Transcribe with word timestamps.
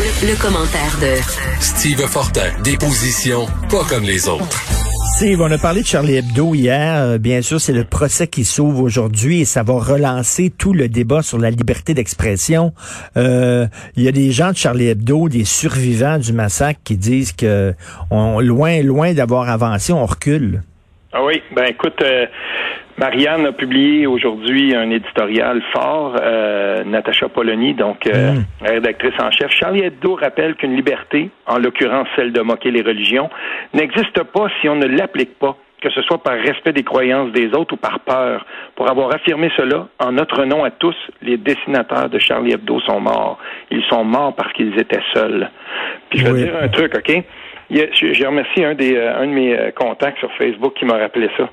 Le, 0.00 0.40
commentaire 0.40 0.94
de 1.00 1.16
Steve 1.58 2.06
Fortin, 2.06 2.52
des 2.62 2.76
positions 2.76 3.46
pas 3.68 3.82
comme 3.90 4.04
les 4.04 4.28
autres. 4.28 4.62
Steve, 5.16 5.40
on 5.40 5.50
a 5.50 5.58
parlé 5.58 5.80
de 5.80 5.86
Charlie 5.86 6.18
Hebdo 6.18 6.54
hier. 6.54 7.02
Euh, 7.02 7.18
bien 7.18 7.42
sûr, 7.42 7.60
c'est 7.60 7.72
le 7.72 7.82
procès 7.82 8.28
qui 8.28 8.44
s'ouvre 8.44 8.80
aujourd'hui 8.80 9.40
et 9.40 9.44
ça 9.44 9.64
va 9.64 9.72
relancer 9.74 10.52
tout 10.56 10.72
le 10.72 10.88
débat 10.88 11.22
sur 11.22 11.38
la 11.38 11.50
liberté 11.50 11.94
d'expression. 11.94 12.72
Euh, 13.16 13.66
il 13.96 14.04
y 14.04 14.08
a 14.08 14.12
des 14.12 14.30
gens 14.30 14.52
de 14.52 14.56
Charlie 14.56 14.86
Hebdo, 14.86 15.28
des 15.28 15.44
survivants 15.44 16.18
du 16.18 16.32
massacre, 16.32 16.78
qui 16.84 16.96
disent 16.96 17.32
que 17.32 17.74
on, 18.12 18.38
loin, 18.38 18.80
loin 18.82 19.14
d'avoir 19.14 19.48
avancé, 19.48 19.92
on 19.92 20.06
recule. 20.06 20.62
Ah 21.12 21.24
oui, 21.24 21.42
ben 21.56 21.64
écoute, 21.64 22.00
euh, 22.02 22.26
Marianne 22.98 23.46
a 23.46 23.52
publié 23.52 24.08
aujourd'hui 24.08 24.74
un 24.74 24.90
éditorial 24.90 25.62
fort, 25.72 26.16
euh, 26.20 26.82
Natacha 26.82 27.28
Polony, 27.28 27.74
donc 27.74 28.06
euh, 28.08 28.32
mm. 28.32 28.44
rédactrice 28.66 29.14
en 29.20 29.30
chef. 29.30 29.52
Charlie 29.52 29.84
Hebdo 29.84 30.16
rappelle 30.16 30.56
qu'une 30.56 30.74
liberté, 30.74 31.30
en 31.46 31.58
l'occurrence 31.58 32.08
celle 32.16 32.32
de 32.32 32.40
moquer 32.40 32.72
les 32.72 32.82
religions, 32.82 33.30
n'existe 33.72 34.20
pas 34.24 34.48
si 34.60 34.68
on 34.68 34.74
ne 34.74 34.86
l'applique 34.86 35.38
pas 35.38 35.56
que 35.80 35.90
ce 35.90 36.02
soit 36.02 36.20
par 36.20 36.34
respect 36.34 36.72
des 36.72 36.82
croyances 36.82 37.30
des 37.32 37.54
autres 37.54 37.74
ou 37.74 37.76
par 37.76 38.00
peur. 38.00 38.44
Pour 38.74 38.90
avoir 38.90 39.14
affirmé 39.14 39.48
cela, 39.56 39.86
en 40.00 40.12
notre 40.12 40.44
nom 40.44 40.64
à 40.64 40.70
tous, 40.70 40.96
les 41.22 41.36
dessinateurs 41.36 42.08
de 42.08 42.18
Charlie 42.18 42.52
Hebdo 42.52 42.80
sont 42.80 43.00
morts. 43.00 43.38
Ils 43.70 43.84
sont 43.84 44.04
morts 44.04 44.34
parce 44.34 44.52
qu'ils 44.54 44.76
étaient 44.78 45.02
seuls. 45.14 45.48
Puis 46.10 46.18
je 46.18 46.26
vais 46.26 46.44
dire 46.44 46.56
un 46.60 46.68
truc, 46.68 46.94
OK? 46.96 47.22
J'ai 47.70 48.26
remercié 48.26 48.64
un, 48.64 48.74
des, 48.74 48.96
euh, 48.96 49.18
un 49.18 49.26
de 49.26 49.32
mes 49.32 49.58
euh, 49.58 49.70
contacts 49.72 50.18
sur 50.18 50.32
Facebook 50.36 50.74
qui 50.74 50.84
m'a 50.84 50.96
rappelé 50.96 51.28
ça. 51.36 51.48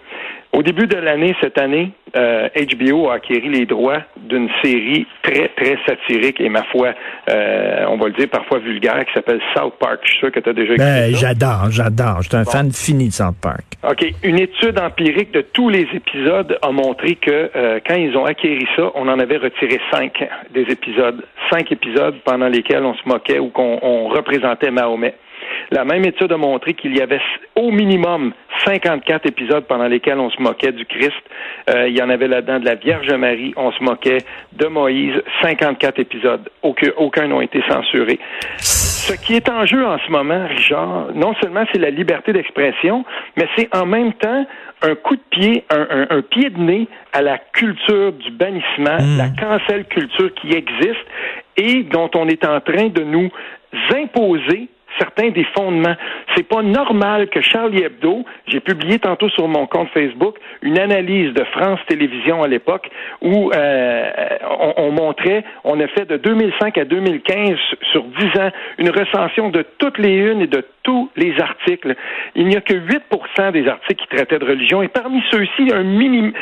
Au 0.55 0.63
début 0.63 0.88
de 0.88 0.95
l'année, 0.95 1.35
cette 1.41 1.57
année, 1.57 1.91
euh, 2.15 2.47
HBO 2.55 3.09
a 3.09 3.15
acquéri 3.15 3.49
les 3.49 3.65
droits 3.65 4.01
d'une 4.15 4.47
série 4.63 5.05
très, 5.21 5.49
très 5.49 5.77
satirique 5.85 6.39
et, 6.39 6.47
ma 6.47 6.63
foi, 6.63 6.93
euh, 7.29 7.85
on 7.89 7.97
va 7.97 8.07
le 8.07 8.13
dire 8.13 8.29
parfois 8.29 8.59
vulgaire, 8.59 9.03
qui 9.05 9.13
s'appelle 9.13 9.41
South 9.53 9.73
Park. 9.77 9.99
Je 10.03 10.11
suis 10.11 10.19
sûr 10.19 10.31
que 10.31 10.39
tu 10.39 10.49
as 10.49 10.53
déjà 10.53 10.75
écouté 10.75 10.85
ben, 10.85 11.13
J'adore, 11.13 11.72
j'adore. 11.72 12.22
Je 12.22 12.29
suis 12.29 12.38
un 12.38 12.45
fan 12.45 12.72
fini 12.72 13.09
de 13.09 13.13
South 13.13 13.35
Park. 13.41 13.66
OK. 13.83 14.13
Une 14.23 14.39
étude 14.39 14.79
empirique 14.79 15.33
de 15.33 15.41
tous 15.41 15.67
les 15.67 15.89
épisodes 15.94 16.57
a 16.61 16.72
montré 16.72 17.16
que 17.16 17.52
euh, 17.53 17.79
quand 17.85 17.95
ils 17.95 18.16
ont 18.16 18.23
acquéri 18.23 18.66
ça, 18.77 18.91
on 18.95 19.09
en 19.09 19.19
avait 19.19 19.38
retiré 19.38 19.81
cinq 19.91 20.23
des 20.53 20.61
épisodes. 20.61 21.22
Cinq 21.52 21.69
épisodes 21.73 22.16
pendant 22.23 22.47
lesquels 22.47 22.85
on 22.85 22.94
se 22.94 23.05
moquait 23.05 23.39
ou 23.39 23.50
qu'on 23.50 24.07
représentait 24.07 24.72
Mahomet. 24.72 25.16
La 25.71 25.85
même 25.85 26.05
étude 26.05 26.31
a 26.31 26.38
montré 26.38 26.73
qu'il 26.73 26.95
y 26.95 27.02
avait 27.02 27.21
au 27.55 27.71
minimum 27.71 28.33
54 28.66 29.25
épisodes 29.27 29.66
pendant 29.66 29.88
lesquels 29.88 30.19
on 30.19 30.30
se 30.30 30.41
moquait 30.41 30.72
du 30.72 30.85
Christ. 30.85 31.13
Euh, 31.69 31.88
il 31.88 31.97
y 31.97 32.02
en 32.02 32.09
avait 32.09 32.27
là-dedans 32.27 32.59
de 32.59 32.66
la 32.66 32.75
Vierge 32.75 33.11
Marie, 33.13 33.53
on 33.57 33.72
se 33.72 33.83
moquait 33.83 34.19
de 34.53 34.67
Moïse, 34.67 35.22
54 35.41 35.99
épisodes. 35.99 36.49
Aucun, 36.61 36.89
aucun 36.97 37.27
n'ont 37.27 37.41
été 37.41 37.61
censurés. 37.69 38.19
Ce 38.57 39.13
qui 39.13 39.35
est 39.35 39.49
en 39.49 39.66
jeu 39.66 39.85
en 39.85 39.99
ce 39.99 40.11
moment, 40.11 40.47
Richard, 40.47 41.09
non 41.13 41.35
seulement 41.41 41.63
c'est 41.72 41.79
la 41.79 41.91
liberté 41.91 42.33
d'expression, 42.33 43.05
mais 43.38 43.47
c'est 43.55 43.75
en 43.75 43.85
même 43.85 44.13
temps 44.13 44.45
un 44.81 44.95
coup 44.95 45.16
de 45.16 45.22
pied, 45.29 45.63
un, 45.69 46.22
pied 46.22 46.50
de 46.50 46.59
nez 46.59 46.88
à 47.13 47.22
la 47.22 47.38
culture 47.38 48.13
du 48.13 48.31
bannissement, 48.31 48.97
hmm. 49.00 49.17
la 49.17 49.29
cancel 49.29 49.85
culture 49.85 50.33
qui 50.33 50.53
existe 50.53 51.05
et 51.57 51.83
dont 51.83 52.09
on 52.16 52.27
est 52.27 52.45
en 52.45 52.59
train 52.61 52.88
de 52.88 53.03
nous 53.03 53.29
imposer 53.95 54.69
certains 54.99 55.29
des 55.29 55.45
fondements. 55.55 55.95
C'est 56.35 56.47
pas 56.47 56.61
normal 56.61 57.29
que 57.29 57.41
Charlie 57.41 57.83
Hebdo, 57.83 58.25
j'ai 58.47 58.59
publié 58.59 58.99
tantôt 58.99 59.29
sur 59.29 59.47
mon 59.47 59.67
compte 59.67 59.89
Facebook 59.89 60.38
une 60.61 60.79
analyse 60.79 61.33
de 61.33 61.43
France 61.45 61.79
Télévisions 61.88 62.43
à 62.43 62.47
l'époque 62.47 62.89
où 63.21 63.51
euh, 63.51 64.09
on, 64.77 64.91
montrait, 64.91 65.43
on 65.63 65.79
a 65.79 65.88
fait 65.88 66.05
de 66.05 66.17
2005 66.17 66.77
à 66.77 66.85
2015 66.85 67.57
sur 67.91 68.03
10 68.03 68.39
ans 68.39 68.51
une 68.77 68.89
recension 68.89 69.49
de 69.49 69.66
toutes 69.77 69.97
les 69.97 70.16
unes 70.16 70.41
et 70.41 70.47
de 70.47 70.63
tous 70.83 71.09
les 71.16 71.39
articles. 71.39 71.95
Il 72.35 72.47
n'y 72.47 72.55
a 72.55 72.61
que 72.61 72.73
8% 72.73 73.51
des 73.51 73.67
articles 73.67 74.03
qui 74.03 74.16
traitaient 74.16 74.39
de 74.39 74.45
religion 74.45 74.81
et 74.81 74.88
parmi 74.88 75.22
ceux-ci, 75.31 75.72
un 75.73 75.84
minimum, 75.84 76.34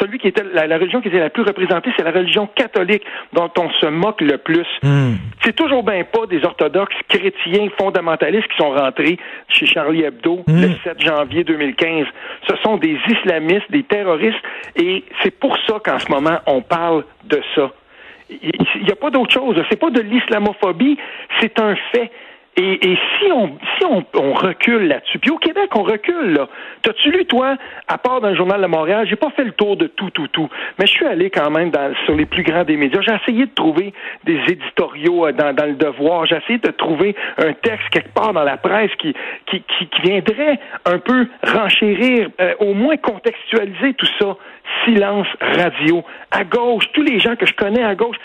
celui 0.00 0.18
qui 0.18 0.28
était 0.28 0.44
la, 0.52 0.78
religion 0.78 1.00
qui 1.00 1.08
était 1.08 1.18
la 1.18 1.30
plus 1.30 1.42
représentée, 1.42 1.90
c'est 1.96 2.04
la 2.04 2.12
religion 2.12 2.48
catholique 2.54 3.02
dont 3.32 3.50
on 3.58 3.70
se 3.70 3.86
moque 3.86 4.20
le 4.20 4.38
plus. 4.38 4.66
Hmm. 4.82 5.14
C'est 5.42 5.54
toujours 5.54 5.82
bien 5.82 6.04
pas 6.04 6.26
des 6.26 6.44
orthodoxes 6.44 6.94
chrétiens 7.08 7.68
fondamentaux 7.78 7.97
fondamentalistes 7.98 8.48
qui 8.48 8.56
sont 8.56 8.70
rentrés 8.70 9.18
chez 9.48 9.66
Charlie 9.66 10.02
Hebdo 10.02 10.44
hmm. 10.46 10.60
le 10.60 10.68
7 10.84 11.00
janvier 11.00 11.44
2015. 11.44 12.06
Ce 12.48 12.56
sont 12.62 12.76
des 12.76 12.96
islamistes, 13.08 13.70
des 13.70 13.82
terroristes, 13.82 14.38
et 14.76 15.04
c'est 15.22 15.38
pour 15.38 15.56
ça 15.66 15.80
qu'en 15.84 15.98
ce 15.98 16.10
moment, 16.10 16.38
on 16.46 16.62
parle 16.62 17.04
de 17.24 17.40
ça. 17.54 17.70
Il 18.30 18.84
n'y 18.84 18.92
a 18.92 18.96
pas 18.96 19.10
d'autre 19.10 19.32
chose. 19.32 19.56
C'est 19.70 19.80
pas 19.80 19.90
de 19.90 20.00
l'islamophobie, 20.00 20.98
c'est 21.40 21.58
un 21.60 21.74
fait. 21.92 22.10
Et, 22.60 22.98
si 23.18 23.30
on 23.30 23.56
si 23.78 23.84
on, 23.84 24.32
recule 24.32 24.88
là-dessus, 24.88 25.18
puis 25.20 25.30
au 25.30 25.38
Québec 25.38 25.70
on 25.76 25.82
recule 25.82 26.32
là. 26.32 26.48
T'as-tu 26.82 27.10
lu 27.12 27.24
toi, 27.24 27.56
à 27.86 27.98
part 27.98 28.20
dans 28.20 28.30
le 28.30 28.36
journal 28.36 28.60
de 28.60 28.66
Montréal, 28.66 29.06
j'ai 29.08 29.16
pas 29.16 29.30
fait 29.30 29.44
le 29.44 29.52
tour 29.52 29.76
de 29.76 29.86
tout 29.86 30.10
tout 30.10 30.26
tout, 30.28 30.48
mais 30.78 30.86
je 30.86 30.92
suis 30.92 31.06
allé 31.06 31.30
quand 31.30 31.50
même 31.50 31.70
dans, 31.70 31.94
sur 32.04 32.16
les 32.16 32.26
plus 32.26 32.42
grands 32.42 32.64
des 32.64 32.76
médias. 32.76 33.00
J'ai 33.00 33.14
essayé 33.14 33.46
de 33.46 33.54
trouver 33.54 33.92
des 34.24 34.40
éditoriaux 34.48 35.26
euh, 35.26 35.32
dans, 35.32 35.54
dans 35.54 35.66
le 35.66 35.74
Devoir. 35.74 36.26
J'ai 36.26 36.36
essayé 36.36 36.58
de 36.58 36.70
trouver 36.70 37.14
un 37.38 37.52
texte 37.52 37.88
quelque 37.90 38.12
part 38.12 38.32
dans 38.32 38.44
la 38.44 38.56
presse 38.56 38.90
qui 38.98 39.14
qui, 39.46 39.62
qui, 39.62 39.88
viendrait 40.02 40.58
un 40.84 40.98
peu 40.98 41.28
renchérir, 41.42 42.28
euh, 42.40 42.54
au 42.58 42.74
moins 42.74 42.96
contextualiser 42.96 43.94
tout 43.94 44.08
ça. 44.18 44.36
Silence 44.84 45.28
radio. 45.40 46.04
À 46.30 46.44
gauche, 46.44 46.84
tous 46.92 47.02
les 47.02 47.20
gens 47.20 47.36
que 47.36 47.46
je 47.46 47.54
connais 47.54 47.82
à 47.82 47.94
gauche, 47.94 48.16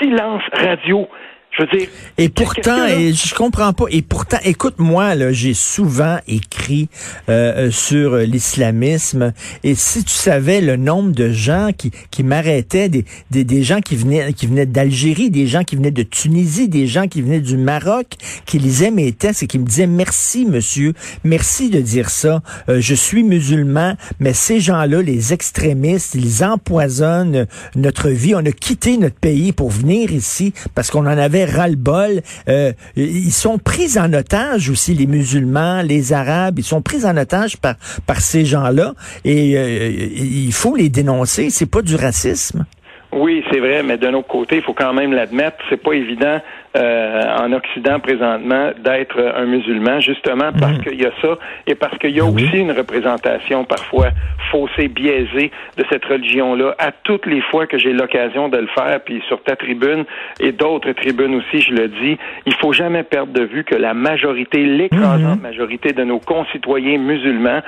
silence 0.00 0.42
radio. 0.52 1.08
Je 1.52 1.62
veux 1.62 1.78
dire. 1.78 1.88
Et 2.16 2.30
pourtant, 2.30 2.86
et 2.86 3.12
je 3.12 3.34
comprends 3.34 3.74
pas. 3.74 3.84
Et 3.90 4.00
pourtant, 4.00 4.38
écoute-moi, 4.42 5.14
là, 5.14 5.32
j'ai 5.32 5.52
souvent 5.52 6.18
écrit 6.26 6.88
euh, 7.28 7.66
euh, 7.66 7.70
sur 7.70 8.16
l'islamisme. 8.16 9.34
Et 9.62 9.74
si 9.74 10.02
tu 10.02 10.14
savais 10.14 10.62
le 10.62 10.76
nombre 10.76 11.12
de 11.12 11.30
gens 11.30 11.70
qui, 11.76 11.90
qui 12.10 12.22
m'arrêtaient, 12.22 12.88
des, 12.88 13.04
des, 13.30 13.44
des, 13.44 13.62
gens 13.62 13.80
qui 13.80 13.96
venaient 13.96 14.32
qui 14.32 14.46
venaient 14.46 14.64
d'Algérie, 14.64 15.28
des 15.28 15.46
gens 15.46 15.62
qui 15.62 15.76
venaient 15.76 15.90
de 15.90 16.02
Tunisie, 16.02 16.68
des 16.68 16.86
gens 16.86 17.06
qui 17.06 17.20
venaient 17.20 17.40
du 17.40 17.58
Maroc, 17.58 18.06
qui 18.46 18.58
lisaient 18.58 18.90
mes 18.90 19.12
textes 19.12 19.42
et 19.42 19.46
qui 19.46 19.58
me 19.58 19.66
disaient 19.66 19.86
merci, 19.86 20.46
monsieur, 20.46 20.94
merci 21.22 21.68
de 21.68 21.80
dire 21.80 22.08
ça. 22.08 22.40
Euh, 22.70 22.80
je 22.80 22.94
suis 22.94 23.24
musulman, 23.24 23.96
mais 24.20 24.32
ces 24.32 24.58
gens-là, 24.58 25.02
les 25.02 25.34
extrémistes, 25.34 26.14
ils 26.14 26.44
empoisonnent 26.44 27.46
notre 27.76 28.08
vie. 28.08 28.34
On 28.34 28.46
a 28.46 28.52
quitté 28.52 28.96
notre 28.96 29.16
pays 29.16 29.52
pour 29.52 29.68
venir 29.68 30.12
ici 30.12 30.54
parce 30.74 30.90
qu'on 30.90 31.00
en 31.00 31.18
avait 31.18 31.41
ras-le-bol. 31.44 32.20
Euh, 32.48 32.72
ils 32.96 33.32
sont 33.32 33.58
pris 33.58 33.98
en 33.98 34.12
otage 34.12 34.70
aussi, 34.70 34.94
les 34.94 35.06
musulmans, 35.06 35.82
les 35.82 36.12
arabes, 36.12 36.58
ils 36.58 36.64
sont 36.64 36.82
pris 36.82 37.04
en 37.04 37.16
otage 37.16 37.56
par, 37.56 37.76
par 38.06 38.20
ces 38.20 38.44
gens-là 38.44 38.94
et 39.24 39.56
euh, 39.56 39.90
il 39.90 40.52
faut 40.52 40.76
les 40.76 40.88
dénoncer. 40.88 41.50
C'est 41.50 41.70
pas 41.70 41.82
du 41.82 41.96
racisme. 41.96 42.66
Oui, 43.12 43.44
c'est 43.50 43.60
vrai, 43.60 43.82
mais 43.82 43.98
d'un 43.98 44.14
autre 44.14 44.28
côté, 44.28 44.56
il 44.56 44.62
faut 44.62 44.72
quand 44.72 44.94
même 44.94 45.12
l'admettre, 45.12 45.58
c'est 45.68 45.82
pas 45.82 45.92
évident 45.92 46.40
euh, 46.74 47.22
en 47.38 47.52
Occident 47.52 48.00
présentement 48.00 48.70
d'être 48.78 49.20
un 49.36 49.44
musulman, 49.44 50.00
justement 50.00 50.52
parce 50.58 50.78
mhm. 50.78 50.84
qu'il 50.84 51.02
y 51.02 51.04
a 51.04 51.10
ça 51.20 51.36
et 51.66 51.74
parce 51.74 51.98
qu'il 51.98 52.16
y 52.16 52.20
a 52.20 52.24
aussi 52.24 52.58
une 52.58 52.72
représentation 52.72 53.64
parfois 53.64 54.08
faussée, 54.50 54.88
biaisée 54.88 55.50
de 55.76 55.84
cette 55.90 56.04
religion-là. 56.04 56.74
À 56.78 56.92
toutes 56.92 57.26
les 57.26 57.42
fois 57.42 57.66
que 57.66 57.78
j'ai 57.78 57.92
l'occasion 57.92 58.48
de 58.48 58.56
le 58.56 58.68
faire, 58.68 59.00
puis 59.04 59.22
sur 59.28 59.42
ta 59.42 59.56
tribune 59.56 60.04
et 60.40 60.52
d'autres 60.52 60.92
tribunes 60.92 61.34
aussi, 61.34 61.60
je 61.60 61.72
le 61.72 61.88
dis, 61.88 62.16
il 62.46 62.54
faut 62.54 62.72
jamais 62.72 63.02
perdre 63.02 63.32
de 63.32 63.42
vue 63.42 63.64
que 63.64 63.74
la 63.74 63.92
majorité, 63.92 64.64
l'écrasante 64.64 65.36
mhm. 65.36 65.42
majorité 65.42 65.92
de 65.92 66.04
nos 66.04 66.20
concitoyens 66.20 66.98
musulmans 66.98 67.60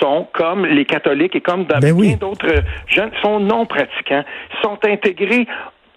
sont 0.00 0.28
comme 0.32 0.64
les 0.66 0.84
catholiques 0.84 1.34
et 1.34 1.40
comme 1.40 1.64
dans 1.64 1.78
ben 1.78 1.96
bien 1.96 2.16
d'autres 2.16 2.62
jeunes, 2.86 3.10
sont 3.22 3.40
non 3.40 3.66
pratiquants, 3.66 4.24
sont 4.62 4.78
intégrés 4.84 5.46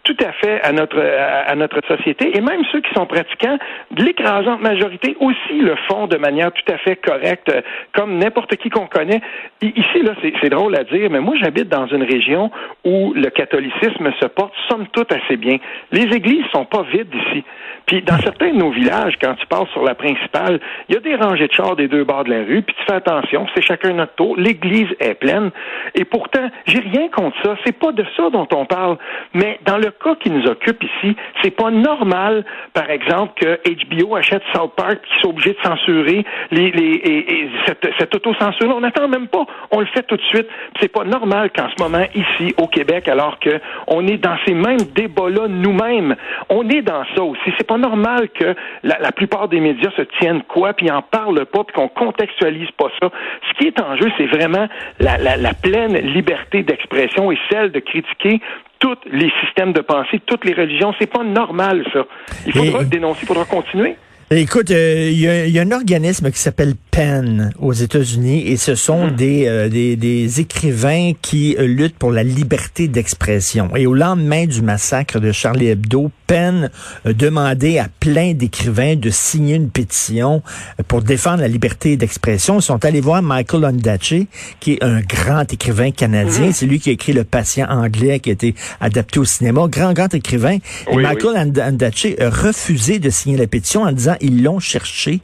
tout 0.08 0.16
à 0.26 0.32
fait 0.32 0.62
à 0.64 0.72
notre 0.72 0.98
à, 1.00 1.54
notre 1.56 1.86
société 1.86 2.38
et 2.38 2.40
même 2.40 2.62
ceux 2.72 2.80
qui 2.80 2.94
sont 2.94 3.06
pratiquants, 3.06 3.58
l'écrasante 3.98 4.62
majorité 4.62 5.18
aussi 5.20 5.60
le 5.60 5.76
font 5.90 6.08
de 6.08 6.16
manière 6.16 6.54
tout 6.54 6.72
à 6.72 6.78
fait 6.78 6.96
correcte, 6.96 7.52
comme 7.94 8.18
n'importe 8.18 8.56
qui 8.56 8.70
qu'on 8.70 8.88
connaît. 8.88 9.22
Ici 9.62 10.02
là, 10.04 10.14
c'est 10.42 10.50
drôle 10.50 10.76
à 10.78 10.86
dire, 10.86 11.10
mais 11.10 11.20
moi 11.20 11.36
j'habite 11.42 11.68
dans 11.68 11.88
une 11.88 12.04
région 12.04 12.52
où 12.86 13.14
le 13.14 13.30
catholicisme 13.30 14.12
se 14.22 14.28
porte 14.28 14.54
somme 14.70 14.88
toute 14.94 15.12
assez 15.12 15.36
bien. 15.36 15.58
Les 15.92 16.04
églises 16.16 16.46
sont 16.54 16.66
pas 16.66 16.84
vides 16.84 17.14
ici. 17.14 17.44
Puis 17.86 18.02
dans 18.02 18.18
certains 18.20 18.52
de 18.52 18.58
nos 18.58 18.72
villages, 18.72 19.16
quand 19.22 19.34
tu 19.36 19.46
passes 19.48 19.70
sur 19.70 19.84
la 19.84 19.96
principale, 19.96 20.60
il 20.88 20.96
y 20.96 20.98
a 20.98 21.02
des 21.02 21.16
rangées 21.16 21.48
de 21.48 21.54
chars 21.54 21.76
des 21.76 21.88
deux 21.88 22.04
bords 22.06 22.24
de 22.24 22.32
la 22.32 22.44
rue, 22.44 22.62
puis 22.62 22.76
tu 22.78 22.84
fais 22.86 22.96
attention, 22.96 23.46
c'est 23.56 23.62
chacun 23.62 23.94
notre 23.94 24.14
tour. 24.16 24.36
L'église 24.38 24.90
est 25.00 25.16
pleine. 25.16 25.52
Et 25.96 26.06
pourtant, 26.06 26.50
j'ai 26.66 26.80
rien 26.80 27.10
contre 27.10 27.36
ça. 27.44 27.56
C'est 27.66 27.78
pas 27.78 27.92
de 27.92 28.06
ça 28.16 28.30
dont 28.30 28.48
on 28.54 28.66
parle. 28.66 28.98
Mais 29.34 29.60
dans 29.66 29.78
le 29.78 29.92
cas 30.04 30.16
qui 30.16 30.30
nous 30.30 30.46
occupe 30.48 30.84
ici, 30.84 31.16
c'est 31.42 31.52
pas 31.52 31.72
normal, 31.72 32.46
par 32.74 32.90
exemple, 32.90 33.34
que 33.36 33.60
HBO 33.86 34.16
achète 34.16 34.42
South 34.54 34.74
Park 34.76 35.00
qui 35.02 35.20
soit 35.20 35.30
obligé 35.30 35.52
de 35.52 35.60
censurer 35.64 36.26
les, 36.52 36.72
les 36.72 37.02
et, 37.04 37.50
cette, 37.66 37.88
cette 37.98 38.16
auto-censure. 38.16 38.76
On 38.76 38.82
n'attend 38.82 39.08
même 39.08 39.28
pas, 39.28 39.46
on 39.72 39.80
le 39.80 39.86
fait 39.88 40.04
tout 40.04 40.18
de 40.18 40.22
suite. 40.24 40.48
C'est 40.82 40.92
pas 40.92 41.04
normal 41.04 41.52
qu'en 41.56 41.70
ce 41.70 41.82
moment 41.82 42.06
ici 42.16 42.54
au 42.58 42.68
Québec, 42.68 43.08
alors 43.08 43.40
que 43.40 43.60
on 43.88 44.08
est 44.08 44.18
dans 44.18 44.38
ces 44.46 44.54
mêmes 44.54 44.82
débats-là 44.96 45.48
nous-mêmes, 45.48 46.16
on 46.50 46.68
est 46.70 46.82
dans 46.82 47.04
ça 47.16 47.24
aussi. 47.24 47.52
C'est 47.58 47.68
pas 47.68 47.78
normal 47.78 48.30
que 48.30 48.56
la, 48.84 49.12
plupart 49.12 49.48
des 49.48 49.60
médias 49.60 49.92
se 49.96 50.04
tiennent 50.20 50.44
quoi, 50.44 50.74
puis 50.74 50.92
en 50.92 51.02
parlent 51.02 51.46
pas, 51.46 51.64
puis 51.64 51.76
qu'on 51.76 51.88
contextualise 51.88 52.70
pas 52.72 52.90
ça. 53.02 53.10
Ce 53.50 53.58
qui 53.58 53.68
est 53.68 53.80
en 53.82 53.96
jeu, 53.96 54.12
c'est 54.18 54.28
vraiment 54.28 54.68
la 55.00 55.54
pleine 55.54 55.98
liberté 55.98 56.64
d'expression 56.64 57.32
et 57.32 57.38
celle 57.50 57.72
de 57.72 57.80
critiquer 57.80 58.42
tous 58.80 58.98
les 59.12 59.32
systèmes 59.44 59.74
de 59.74 59.82
pensée, 59.82 60.22
toutes 60.26 60.46
les 60.46 60.54
religions. 60.54 60.94
C'est 61.00 61.12
pas 61.12 61.24
normal, 61.24 61.86
ça. 61.94 62.06
Il 62.46 62.54
faudra 62.54 62.80
le 62.80 62.86
dénoncer, 62.86 63.20
il 63.24 63.28
faudra 63.28 63.46
continuer. 63.46 63.98
Écoute, 64.30 64.72
euh, 64.72 65.10
il 65.10 65.20
y, 65.22 65.58
a 65.58 65.62
un 65.62 65.72
organisme 65.72 66.30
qui 66.32 66.40
s'appelle 66.40 66.76
PEN 66.92 67.54
aux 67.60 67.72
États-Unis 67.72 68.46
et 68.46 68.58
ce 68.58 68.76
sont 68.76 69.08
mm-hmm. 69.08 69.16
des, 69.16 69.48
euh, 69.48 69.70
des, 69.70 69.96
des, 69.96 70.42
écrivains 70.42 71.14
qui 71.22 71.56
euh, 71.58 71.66
luttent 71.66 71.98
pour 71.98 72.12
la 72.12 72.24
liberté 72.24 72.90
d'expression. 72.90 73.74
Et 73.78 73.88
au 73.88 73.94
lendemain 73.94 74.46
du 74.46 74.62
massacre 74.62 75.22
de 75.22 75.32
Charlie 75.32 75.68
Hebdo, 75.68 76.12
PEN 76.28 76.70
a 77.06 77.14
demandé 77.14 77.78
à 77.78 77.88
plein 78.02 78.34
d'écrivains 78.34 78.98
de 78.98 79.10
signer 79.10 79.56
une 79.56 79.70
pétition 79.70 80.44
pour 80.90 81.04
défendre 81.04 81.40
la 81.40 81.48
liberté 81.48 81.96
d'expression. 81.96 82.60
Ils 82.60 82.64
sont 82.64 82.84
allés 82.84 83.00
voir 83.00 83.22
Michael 83.24 83.64
Ondaatje, 83.64 84.26
qui 84.60 84.74
est 84.74 84.84
un 84.84 85.00
grand 85.00 85.54
écrivain 85.54 85.92
canadien. 85.92 86.50
Mm-hmm. 86.50 86.54
C'est 86.54 86.66
lui 86.66 86.82
qui 86.82 86.90
a 86.90 86.92
écrit 86.92 87.14
Le 87.14 87.24
patient 87.24 87.68
anglais 87.70 88.20
qui 88.20 88.32
a 88.32 88.34
été 88.34 88.56
adapté 88.82 89.20
au 89.22 89.26
cinéma. 89.26 89.68
Grand, 89.70 89.94
grand 89.94 90.14
écrivain. 90.14 90.58
et 90.92 90.96
Michael 90.98 91.54
Ondaatje 91.60 92.08
a 92.20 92.30
refusé 92.30 93.00
de 93.00 93.10
signer 93.10 93.38
la 93.38 93.48
pétition 93.48 93.84
en 93.84 93.94
disant 93.94 94.17
ils 94.22 94.44
l'ont 94.44 94.60
cherché. 94.60 95.22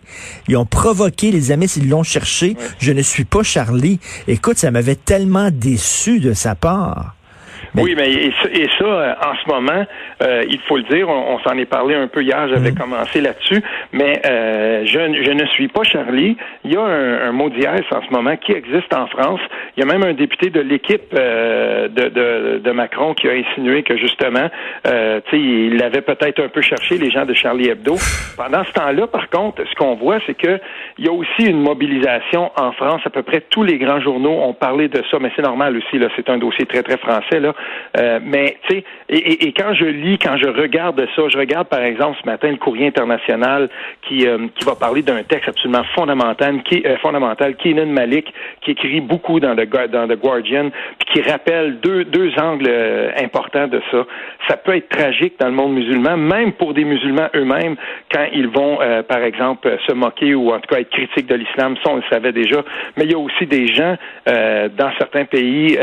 Ils 0.48 0.58
ont 0.58 0.66
provoqué 0.66 1.32
les 1.32 1.52
amis, 1.52 1.68
ils 1.78 1.90
l'ont 1.90 2.04
cherché. 2.04 2.56
Je 2.80 2.92
ne 2.92 3.02
suis 3.02 3.26
pas 3.26 3.44
Charlie. 3.44 4.00
Écoute, 4.28 4.58
ça 4.58 4.72
m'avait 4.72 4.96
tellement 4.96 5.50
déçu 5.52 6.20
de 6.20 6.34
sa 6.34 6.56
part. 6.56 7.16
Oui, 7.76 7.96
mais 7.96 8.12
et 8.12 8.68
ça, 8.78 8.86
euh, 8.86 9.14
en 9.26 9.36
ce 9.36 9.50
moment, 9.50 9.86
euh, 10.22 10.44
il 10.50 10.60
faut 10.62 10.78
le 10.78 10.84
dire, 10.84 11.10
on, 11.10 11.40
s'en 11.40 11.58
est 11.58 11.66
parlé 11.66 11.96
un 11.96 12.08
peu 12.08 12.22
hier, 12.22 12.48
j'avais 12.48 12.72
mhm. 12.72 12.78
commencé 12.78 13.22
là-dessus, 13.22 13.62
mais 13.92 14.22
euh, 14.26 14.86
je, 14.86 15.24
je, 15.24 15.32
ne 15.32 15.46
suis 15.48 15.68
pas 15.68 15.84
Charlie. 15.84 16.38
Il 16.64 16.74
y 16.74 16.78
a 16.78 16.82
un, 16.82 17.30
un 17.30 17.32
mot 17.32 17.50
d'hier 17.50 17.82
en 17.92 18.02
ce 18.02 18.14
moment 18.14 18.36
qui 18.38 18.52
existe 18.52 18.94
en 18.94 19.08
France. 19.08 19.40
Il 19.76 19.82
y 19.82 19.84
a 19.84 19.92
même 19.92 20.04
un 20.04 20.14
député 20.14 20.50
de 20.50 20.62
l'équipe 20.62 21.14
de, 21.14 21.88
de, 21.88 22.60
de, 22.60 22.72
Macron 22.72 23.14
qui 23.14 23.28
a 23.28 23.32
insinué 23.32 23.84
que 23.84 23.98
justement, 23.98 24.50
euh, 24.88 25.20
il 25.32 25.82
avait 25.84 26.02
peut-être 26.02 26.42
un 26.42 26.50
peu 26.50 26.62
cherché 26.62 26.98
les 26.98 27.10
gens 27.10 27.26
de 27.26 27.34
Charlie 27.34 27.70
Hebdo. 27.70 27.96
Pendant 28.38 28.64
ce 28.64 28.72
temps-là, 28.74 29.08
par 29.08 29.30
contre, 29.30 29.64
ce 29.68 29.76
qu'on 29.76 29.96
voit, 29.96 30.20
c'est 30.26 30.34
que 30.34 30.60
il 30.98 31.06
y 31.06 31.08
a 31.08 31.12
aussi 31.12 31.46
une 31.46 31.62
mobilisation 31.62 32.52
en 32.56 32.72
France. 32.72 33.02
À 33.06 33.10
peu 33.10 33.24
près 33.24 33.42
tous 33.42 33.64
les 33.64 33.78
grands 33.78 34.00
journaux 34.00 34.42
ont 34.42 34.54
parlé 34.54 34.88
de 34.88 35.04
ça, 35.10 35.18
mais 35.20 35.32
c'est 35.36 35.42
normal 35.42 35.78
aussi. 35.78 35.98
Là, 35.98 36.08
c'est 36.16 36.30
un 36.30 36.38
dossier 36.38 36.66
très 36.66 36.84
très 36.84 36.98
français 36.98 37.40
là. 37.40 37.53
Euh, 37.98 38.20
mais 38.24 38.58
tu 38.68 38.76
sais, 38.76 38.84
et, 39.16 39.54
quand 39.54 39.74
je 39.74 39.86
lis, 39.86 40.18
quand 40.18 40.38
je 40.38 40.48
regarde 40.48 41.00
ça, 41.16 41.22
je 41.28 41.38
regarde 41.38 41.68
par 41.68 41.82
exemple 41.82 42.18
ce 42.22 42.26
matin 42.26 42.50
le 42.50 42.58
Courrier 42.58 42.88
international 42.88 43.70
qui 44.08 44.26
euh, 44.28 44.48
qui 44.56 44.66
va 44.66 44.76
parler 44.76 45.02
d'un 45.02 45.22
texte 45.24 45.50
absolument 45.50 45.84
fondamental, 45.96 46.64
qui 46.64 46.84
euh, 46.86 46.98
fondamental, 46.98 47.56
Keenan 47.56 47.88
Malik, 47.88 48.34
qui 48.62 48.72
écrit 48.72 49.02
beaucoup 49.02 49.40
dans 49.40 49.54
le 49.54 49.66
dans 49.88 50.08
The 50.08 50.20
Guardian, 50.20 50.70
puis 51.00 51.22
qui 51.22 51.30
rappelle 51.30 51.80
deux 51.80 52.06
deux 52.06 52.32
angles 52.40 52.68
euh, 52.68 53.12
importants 53.18 53.68
de 53.68 53.82
ça. 53.92 54.06
Ça 54.48 54.58
peut 54.58 54.76
être 54.76 54.90
tragique 54.90 55.36
dans 55.40 55.48
le 55.48 55.54
monde 55.54 55.74
musulman, 55.74 56.18
même 56.18 56.54
pour 56.54 56.74
des 56.74 56.84
musulmans 56.84 57.30
eux-mêmes, 57.36 57.76
quand 58.12 58.26
ils 58.34 58.48
vont 58.48 58.80
par 59.08 59.24
exemple 59.24 59.78
se 59.88 59.94
moquer 59.94 60.36
ou 60.36 60.52
en 60.52 60.60
tout 60.60 60.74
cas 60.74 60.82
être 60.82 60.90
critiques 60.90 61.28
de 61.28 61.36
l'islam. 61.36 61.76
Ça 61.84 61.92
on 61.92 61.98
le 61.98 62.04
savait 62.10 62.34
déjà. 62.34 62.62
Mais 62.98 63.06
il 63.06 63.12
y 63.12 63.16
a 63.16 63.18
aussi 63.18 63.46
des 63.46 63.68
gens 63.68 63.96
dans 64.28 64.92
certains 64.98 65.26
pays 65.26 65.78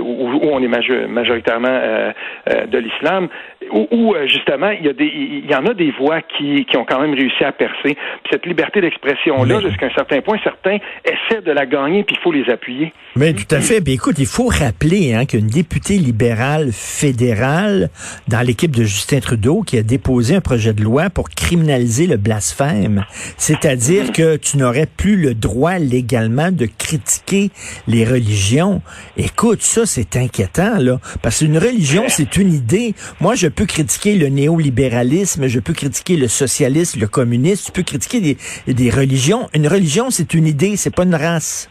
où, 0.00 0.30
où 0.30 0.50
on 0.52 0.62
est 0.62 0.65
majoritairement 0.68 1.68
euh, 1.68 2.12
euh, 2.48 2.66
de 2.66 2.78
l'islam, 2.78 3.28
où, 3.70 4.14
euh, 4.14 4.26
justement 4.26 4.70
il 4.70 4.84
y 4.84 4.88
a 4.88 4.92
des, 4.92 5.04
il 5.04 5.50
y 5.50 5.54
en 5.54 5.66
a 5.66 5.74
des 5.74 5.90
voix 5.92 6.22
qui, 6.22 6.64
qui 6.64 6.76
ont 6.76 6.84
quand 6.84 7.00
même 7.00 7.14
réussi 7.14 7.44
à 7.44 7.52
percer. 7.52 7.94
Puis 7.94 8.30
cette 8.30 8.46
liberté 8.46 8.80
d'expression 8.80 9.44
là, 9.44 9.60
jusqu'à 9.60 9.86
un 9.86 9.94
certain 9.94 10.20
point, 10.20 10.38
certains 10.42 10.78
essaient 11.04 11.42
de 11.42 11.52
la 11.52 11.66
gagner, 11.66 12.04
puis 12.04 12.16
il 12.18 12.22
faut 12.22 12.32
les 12.32 12.48
appuyer. 12.50 12.92
Mais 13.16 13.32
tout 13.32 13.54
à 13.54 13.60
fait. 13.60 13.80
Bien, 13.80 13.94
écoute, 13.94 14.16
il 14.18 14.26
faut 14.26 14.48
rappeler 14.48 15.14
hein, 15.14 15.26
qu'une 15.26 15.46
députée 15.46 15.98
libérale 15.98 16.70
fédérale 16.72 17.90
dans 18.28 18.40
l'équipe 18.40 18.74
de 18.74 18.82
Justin 18.82 19.20
Trudeau 19.20 19.62
qui 19.62 19.78
a 19.78 19.82
déposé 19.82 20.36
un 20.36 20.40
projet 20.40 20.72
de 20.72 20.82
loi 20.82 21.10
pour 21.10 21.28
criminaliser 21.30 22.06
le 22.06 22.16
blasphème, 22.16 23.04
c'est-à-dire 23.36 24.12
que 24.12 24.36
tu 24.36 24.58
n'aurais 24.58 24.86
plus 24.86 25.16
le 25.16 25.34
droit 25.34 25.78
légalement 25.78 26.50
de 26.50 26.66
critiquer 26.66 27.50
les 27.86 28.04
religions. 28.04 28.82
Écoute, 29.16 29.62
ça 29.62 29.86
c'est 29.86 30.16
inquiétant 30.16 30.78
là, 30.78 30.98
parce 31.22 31.38
qu'une 31.38 31.58
religion 31.58 32.04
c'est 32.08 32.36
une 32.36 32.52
idée. 32.52 32.94
Moi, 33.20 33.34
je 33.34 33.48
peux 33.56 33.66
critiquer 33.66 34.16
le 34.16 34.28
néolibéralisme, 34.28 35.48
je 35.48 35.58
peux 35.60 35.72
critiquer 35.72 36.16
le 36.16 36.28
socialisme, 36.28 37.00
le 37.00 37.08
communisme, 37.08 37.64
tu 37.64 37.72
peux 37.72 37.82
critiquer 37.82 38.20
des, 38.20 38.36
des 38.72 38.90
religions. 38.90 39.48
Une 39.54 39.66
religion, 39.66 40.10
c'est 40.10 40.34
une 40.34 40.46
idée, 40.46 40.76
c'est 40.76 40.94
pas 40.94 41.04
une 41.04 41.14
race. 41.14 41.68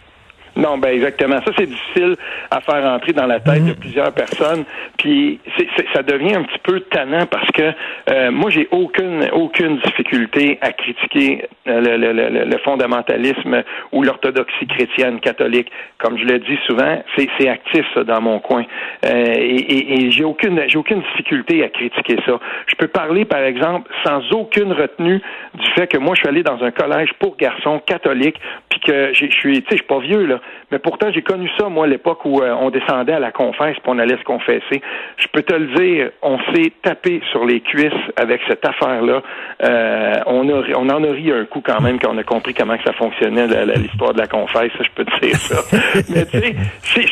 Non, 0.56 0.78
ben 0.78 0.90
exactement. 0.90 1.42
Ça, 1.46 1.52
c'est 1.58 1.66
difficile 1.66 2.16
à 2.50 2.62
faire 2.62 2.84
entrer 2.86 3.14
dans 3.14 3.26
la 3.26 3.40
tête 3.40 3.66
de 3.66 3.72
mhm. 3.72 3.76
plusieurs 3.76 4.14
personnes. 4.14 4.64
Puis 4.98 5.40
c'est, 5.58 5.68
ça 5.94 6.02
devient 6.02 6.36
un 6.36 6.44
petit 6.44 6.60
peu 6.64 6.80
tannant 6.82 7.26
parce 7.26 7.50
que 7.52 7.72
euh, 8.12 8.32
moi, 8.32 8.50
j'ai 8.50 8.68
aucune 8.72 9.28
aucune 9.34 9.78
difficulté 9.80 10.58
à 10.62 10.72
critiquer 10.72 11.46
euh, 11.68 11.82
le, 11.82 11.98
le, 11.98 12.14
le, 12.14 12.46
le 12.46 12.58
fondamentalisme 12.60 13.64
ou 13.92 14.04
l'orthodoxie 14.04 14.68
chrétienne 14.68 15.20
catholique. 15.20 15.70
Comme 15.98 16.18
je 16.18 16.26
le 16.26 16.40
dis 16.40 16.58
souvent, 16.68 17.04
c'est, 17.18 17.28
c'est 17.38 17.50
actif 17.50 17.86
ça, 17.94 18.04
dans 18.04 18.22
mon 18.22 18.40
coin. 18.40 18.64
Euh, 19.06 19.34
et, 19.38 19.56
et, 19.56 20.06
et 20.06 20.12
j'ai 20.12 20.24
aucune 20.24 20.62
j'ai 20.68 20.78
aucune 20.78 21.02
difficulté 21.02 21.64
à 21.64 21.70
critiquer 21.70 22.18
ça. 22.26 22.40
Je 22.68 22.76
peux 22.76 22.88
parler, 22.88 23.26
par 23.26 23.42
exemple, 23.42 23.92
sans 24.06 24.22
aucune 24.32 24.72
retenue 24.72 25.22
du 25.54 25.68
fait 25.76 25.88
que 25.88 25.98
moi, 25.98 26.16
je 26.16 26.22
suis 26.22 26.30
allé 26.30 26.44
dans 26.44 26.64
un 26.64 26.72
collège 26.72 27.12
pour 27.20 27.36
garçons 27.38 27.80
catholiques, 27.86 28.40
puis 28.70 28.80
que 28.80 29.14
je 29.14 29.26
suis, 29.32 29.62
tu 29.62 29.70
sais, 29.70 29.72
je 29.72 29.76
suis 29.76 29.84
pas 29.84 30.00
vieux 30.00 30.26
là. 30.26 30.40
Mais 30.72 30.80
pourtant, 30.80 31.12
j'ai 31.12 31.22
connu 31.22 31.50
ça, 31.58 31.70
moi, 31.70 31.86
à 31.86 31.88
l'époque 31.88 32.26
où 32.26 32.42
euh, 32.42 32.56
on 32.60 32.70
descendait 32.70 33.14
à 33.14 33.20
la 33.20 33.32
confesse, 33.32 33.76
puis 33.76 33.88
on 33.88 34.00
allait 34.00 34.18
se 34.18 34.24
confesser. 34.24 34.82
Je 35.18 35.28
peux 35.32 35.44
te 35.44 35.54
le 35.54 35.68
dire, 35.76 36.10
on 36.22 36.40
s'est 36.54 36.72
tapé 36.82 37.22
sur 37.32 37.46
les 37.46 37.62
cuisses 37.62 37.94
avec 38.16 38.42
cette 38.48 38.66
affaire-là. 38.66 39.22
Euh, 39.64 40.14
on, 40.26 40.50
a, 40.50 40.64
on 40.76 40.90
en 40.90 41.04
a 41.04 41.12
ri 41.12 41.32
un 41.32 41.46
coup 41.46 41.62
quand 41.62 41.82
même 41.82 42.00
quand 42.00 42.14
on 42.14 42.18
a 42.18 42.24
compris 42.24 42.54
comment 42.54 42.78
que 42.78 42.84
ça 42.84 42.94
fonctionnait, 42.94 43.48
l'histoire 43.76 44.14
de 44.14 44.20
la 44.20 44.28
confesse, 44.28 44.72
je 44.80 44.90
peux 44.96 45.06
te 45.06 45.20
dire 45.26 45.36
ça. 45.36 45.62
Mais 46.10 46.26
tu 46.26 46.40
sais, 46.40 46.56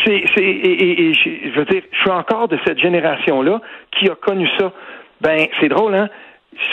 c'est, 0.03 0.23
c'est, 0.33 0.41
et, 0.41 1.09
et, 1.09 1.13
je 1.13 1.57
veux 1.57 1.65
dire, 1.65 1.83
je 1.91 1.99
suis 1.99 2.11
encore 2.11 2.47
de 2.47 2.57
cette 2.65 2.79
génération-là 2.79 3.61
qui 3.91 4.09
a 4.09 4.15
connu 4.15 4.47
ça. 4.59 4.71
Ben, 5.21 5.47
c'est 5.59 5.69
drôle, 5.69 5.95
hein? 5.95 6.09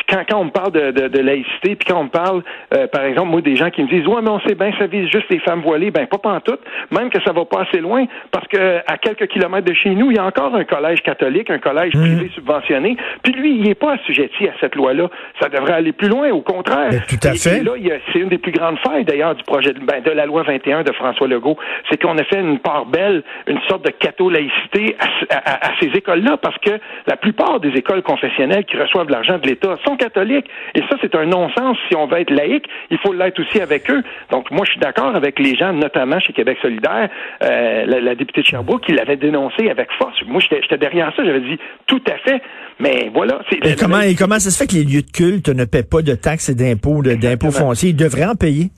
Quand, 0.09 0.23
quand 0.29 0.39
on 0.39 0.45
me 0.45 0.51
parle 0.51 0.73
de, 0.73 0.91
de, 0.91 1.09
de 1.09 1.19
laïcité, 1.19 1.77
puis 1.77 1.87
quand 1.89 2.01
on 2.01 2.05
me 2.05 2.11
parle, 2.11 2.43
euh, 2.75 2.87
par 2.87 3.05
exemple, 3.05 3.31
moi, 3.31 3.41
des 3.41 3.57
gens 3.57 3.71
qui 3.71 3.83
me 3.83 3.89
disent, 3.89 4.07
ouais, 4.07 4.23
mais 4.23 4.31
on 4.31 4.41
sait 4.41 4.55
bien, 4.55 4.73
ça 4.79 4.87
vise 4.87 5.09
juste 5.09 5.27
les 5.31 5.39
femmes 5.41 5.63
voilées, 5.63 5.91
ben 5.91 6.07
pas 6.07 6.41
tout, 6.41 6.59
même 6.91 7.11
que 7.11 7.21
ça 7.23 7.33
va 7.33 7.45
pas 7.45 7.63
assez 7.63 7.81
loin, 7.81 8.05
parce 8.31 8.47
que 8.49 8.79
à 8.87 8.99
quelques 8.99 9.27
kilomètres 9.29 9.67
de 9.67 9.75
chez 9.75 9.91
nous, 9.91 10.11
il 10.11 10.17
y 10.17 10.21
a 10.21 10.25
encore 10.25 10.55
un 10.55 10.65
collège 10.65 11.03
catholique, 11.03 11.51
un 11.51 11.59
collège 11.59 11.95
mmh. 11.95 12.01
privé 12.01 12.31
subventionné, 12.35 12.97
puis 13.23 13.33
lui, 13.33 13.57
il 13.57 13.63
n'est 13.63 13.75
pas 13.75 13.95
assujetti 13.95 14.49
à 14.49 14.53
cette 14.61 14.75
loi-là. 14.75 15.09
Ça 15.41 15.49
devrait 15.49 15.75
aller 15.75 15.93
plus 15.93 16.09
loin, 16.09 16.31
au 16.31 16.43
contraire. 16.43 16.91
tout 17.09 17.17
à 17.23 17.33
fait. 17.33 17.59
Et, 17.59 17.63
là, 17.63 17.73
c'est 18.13 18.19
une 18.19 18.29
des 18.29 18.39
plus 18.39 18.53
grandes 18.53 18.79
failles, 18.79 19.05
d'ailleurs, 19.05 19.35
du 19.35 19.43
projet 19.45 19.73
de, 19.73 19.81
ben, 19.81 20.03
de 20.03 20.11
la 20.11 20.27
loi 20.27 20.43
21 20.43 20.83
de 20.83 20.93
François 20.93 21.27
Legault, 21.27 21.57
c'est 21.91 22.01
qu'on 22.01 22.17
a 22.19 22.25
fait 22.25 22.41
une 22.41 22.59
part 22.59 22.87
belle, 22.87 23.23
une 23.47 23.61
sorte 23.69 23.85
de 23.85 23.91
catho-laïcité 23.91 24.97
à, 24.99 25.37
à, 25.37 25.69
à 25.69 25.71
ces 25.81 25.89
écoles-là, 25.89 26.37
parce 26.37 26.59
que 26.59 26.71
la 27.07 27.17
plupart 27.17 27.61
des 27.61 27.71
écoles 27.71 28.03
confessionnelles 28.03 28.65
qui 28.65 28.77
reçoivent 28.77 29.07
de 29.07 29.13
l'argent 29.13 29.39
de 29.39 29.47
l'État 29.47 29.70
sont 29.85 29.97
catholiques. 29.97 30.47
Et 30.75 30.81
ça, 30.81 30.97
c'est 31.01 31.15
un 31.15 31.27
non-sens. 31.27 31.77
Si 31.89 31.97
on 31.97 32.07
veut 32.07 32.21
être 32.21 32.31
laïque, 32.31 32.67
il 32.91 32.99
faut 32.99 33.13
l'être 33.13 33.41
aussi 33.41 33.61
avec 33.61 33.91
eux. 33.91 34.03
Donc, 34.31 34.51
moi, 34.51 34.65
je 34.65 34.73
suis 34.73 34.81
d'accord 34.81 35.15
avec 35.15 35.39
les 35.39 35.57
gens, 35.57 35.73
notamment 35.73 36.21
chez 36.21 36.33
Québec 36.33 36.59
solidaire, 36.63 37.09
euh, 37.43 37.85
la, 37.87 38.15
députée 38.15 38.43
de 38.43 38.47
Sherbrooke, 38.47 38.85
qui 38.85 38.93
l'avait 38.93 39.17
dénoncé 39.17 39.69
avec 39.71 39.89
force. 39.99 40.17
Moi, 40.27 40.41
j'étais 40.41 40.79
derrière 40.79 41.13
ça. 41.17 41.25
J'avais 41.25 41.41
dit 41.41 41.59
tout 41.87 42.03
à 42.07 42.19
fait. 42.19 42.43
Mais 42.79 43.11
voilà. 43.13 43.41
Et 43.51 43.75
comment, 43.77 44.01
et 44.01 44.15
comment 44.15 44.39
ça 44.39 44.51
se 44.51 44.57
fait 44.57 44.67
que 44.67 44.75
les 44.75 44.85
lieux 44.85 45.03
de 45.03 45.11
culte 45.11 45.49
ne 45.49 45.65
paient 45.65 45.83
pas 45.83 46.03
de 46.03 46.15
taxes 46.15 46.49
et 46.49 46.55
d'impôts, 46.55 47.03
d'impôts 47.03 47.51
fonciers? 47.51 47.91
Ils 47.91 47.97
devraient 47.97 48.25
en 48.25 48.35
payer. 48.35 48.71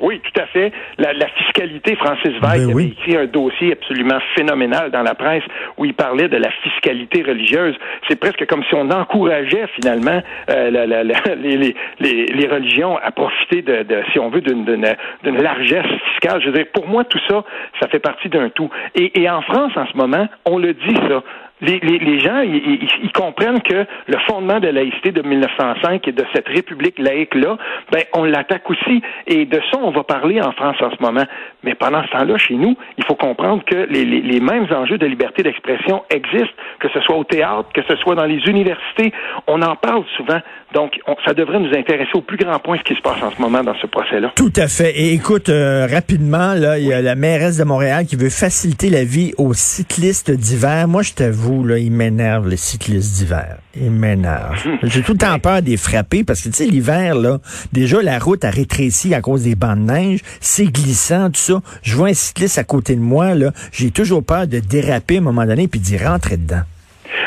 Oui, 0.00 0.20
tout 0.20 0.40
à 0.40 0.46
fait. 0.46 0.72
La, 0.98 1.12
la 1.12 1.26
fiscalité, 1.28 1.96
Francis 1.96 2.32
Veil 2.40 2.66
ben 2.66 2.70
avait 2.70 2.84
écrit 2.84 3.16
un 3.16 3.26
dossier 3.26 3.72
absolument 3.72 4.18
phénoménal 4.36 4.90
dans 4.90 5.02
la 5.02 5.14
presse 5.14 5.42
où 5.76 5.84
il 5.84 5.94
parlait 5.94 6.28
de 6.28 6.36
la 6.36 6.50
fiscalité 6.62 7.22
religieuse. 7.22 7.74
C'est 8.08 8.18
presque 8.18 8.46
comme 8.46 8.62
si 8.64 8.74
on 8.74 8.90
encourageait 8.90 9.66
finalement 9.74 10.22
euh, 10.50 10.70
la, 10.70 10.86
la, 10.86 11.02
les, 11.36 11.74
les, 11.98 12.26
les, 12.26 12.48
religions 12.48 12.96
à 12.98 13.10
profiter 13.10 13.62
de, 13.62 13.82
de 13.82 14.02
si 14.12 14.18
on 14.20 14.30
veut, 14.30 14.40
d'une 14.40 14.94
largesse 15.24 15.86
fiscale. 16.12 16.40
Je 16.42 16.46
veux 16.46 16.52
dire, 16.52 16.66
pour 16.72 16.86
moi, 16.86 17.04
tout 17.04 17.20
ça, 17.28 17.44
ça 17.80 17.88
fait 17.88 17.98
partie 17.98 18.28
d'un 18.28 18.50
tout. 18.50 18.70
Et, 18.94 19.20
et 19.20 19.28
en 19.28 19.42
France, 19.42 19.72
en 19.76 19.86
ce 19.86 19.96
moment, 19.96 20.28
on 20.44 20.58
le 20.58 20.74
dit 20.74 20.94
ça 21.08 21.22
les, 21.60 22.20
gens, 22.20 22.40
ils, 22.40 23.12
comprennent 23.12 23.60
que 23.62 23.86
le 24.06 24.18
fondement 24.26 24.60
de 24.60 24.66
la 24.66 24.72
laïcité 24.72 25.10
de 25.10 25.22
1905 25.22 26.06
et 26.06 26.12
de 26.12 26.24
cette 26.32 26.48
république 26.48 26.98
laïque-là, 26.98 27.56
ben, 27.92 28.02
on 28.14 28.24
l'attaque 28.24 28.68
aussi. 28.70 29.02
Et 29.26 29.44
de 29.44 29.60
ça, 29.70 29.78
on 29.82 29.90
va 29.90 30.04
parler 30.04 30.40
en 30.40 30.52
France 30.52 30.76
en 30.80 30.90
ce 30.90 31.02
moment. 31.02 31.24
Mais 31.64 31.74
pendant 31.74 32.02
ce 32.04 32.10
temps-là, 32.10 32.36
chez 32.38 32.54
nous, 32.54 32.76
il 32.96 33.04
faut 33.04 33.16
comprendre 33.16 33.64
que 33.64 33.76
les 33.90 34.40
mêmes 34.40 34.66
enjeux 34.72 34.98
de 34.98 35.06
liberté 35.06 35.42
d'expression 35.42 36.04
existent, 36.10 36.54
que 36.78 36.88
ce 36.88 37.00
soit 37.00 37.16
au 37.16 37.24
théâtre, 37.24 37.68
que 37.74 37.82
ce 37.82 37.96
soit 37.96 38.14
dans 38.14 38.26
les 38.26 38.40
universités. 38.46 39.12
On 39.46 39.60
en 39.62 39.76
parle 39.76 40.04
souvent. 40.16 40.40
Donc, 40.74 41.00
on, 41.06 41.16
ça 41.24 41.32
devrait 41.32 41.60
nous 41.60 41.74
intéresser 41.74 42.10
au 42.14 42.20
plus 42.20 42.36
grand 42.36 42.58
point 42.58 42.76
ce 42.78 42.82
qui 42.82 42.94
se 42.94 43.00
passe 43.00 43.22
en 43.22 43.30
ce 43.30 43.40
moment 43.40 43.64
dans 43.64 43.74
ce 43.76 43.86
procès-là. 43.86 44.32
Tout 44.36 44.52
à 44.56 44.68
fait. 44.68 44.90
Et 44.98 45.14
écoute, 45.14 45.48
euh, 45.48 45.86
rapidement, 45.90 46.52
là, 46.52 46.78
il 46.78 46.86
y 46.86 46.92
a 46.92 47.00
la 47.00 47.14
mairesse 47.14 47.56
de 47.56 47.64
Montréal 47.64 48.04
qui 48.04 48.16
veut 48.16 48.28
faciliter 48.28 48.90
la 48.90 49.04
vie 49.04 49.32
aux 49.38 49.54
cyclistes 49.54 50.30
d'hiver. 50.30 50.86
Moi, 50.86 51.02
je 51.02 51.14
t'avoue, 51.14 51.64
là, 51.64 51.78
il 51.78 51.90
m'énerve, 51.90 52.48
les 52.48 52.58
cyclistes 52.58 53.14
d'hiver. 53.16 53.56
Il 53.74 53.90
m'énerve. 53.90 54.56
Hmm. 54.66 54.76
J'ai 54.82 55.02
tout 55.02 55.12
le 55.12 55.18
temps 55.18 55.38
peur 55.38 55.62
des 55.62 55.78
frapper 55.78 56.22
parce 56.22 56.42
que, 56.42 56.50
tu 56.50 56.56
sais, 56.56 56.66
l'hiver, 56.66 57.14
là, 57.14 57.38
déjà, 57.72 58.02
la 58.02 58.18
route 58.18 58.44
a 58.44 58.50
rétréci 58.50 59.14
à 59.14 59.22
cause 59.22 59.44
des 59.44 59.54
bancs 59.54 59.78
de 59.78 59.92
neige. 59.92 60.20
C'est 60.40 60.66
glissant, 60.66 61.28
tout 61.30 61.40
ça. 61.40 61.60
Je 61.82 61.96
vois 61.96 62.08
un 62.08 62.14
cycliste 62.14 62.58
à 62.58 62.64
côté 62.64 62.94
de 62.94 63.00
moi, 63.00 63.34
là. 63.34 63.52
J'ai 63.72 63.90
toujours 63.90 64.22
peur 64.22 64.46
de 64.46 64.58
déraper 64.58 65.16
à 65.16 65.18
un 65.18 65.22
moment 65.22 65.46
donné 65.46 65.66
puis 65.66 65.80
d'y 65.80 65.96
rentrer 65.96 66.36
dedans. 66.36 66.62